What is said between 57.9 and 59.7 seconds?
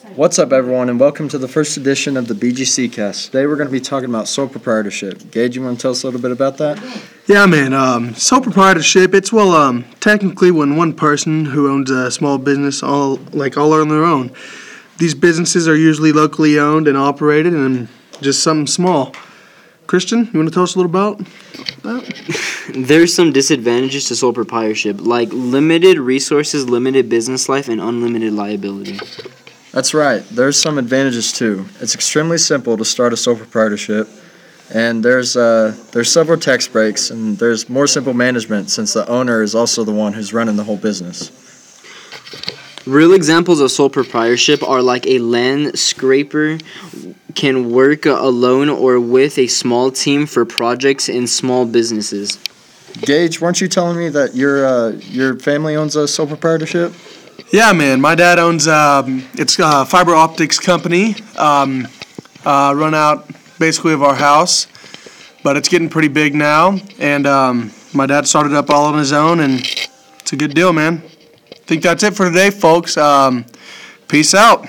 My dad owns um, it's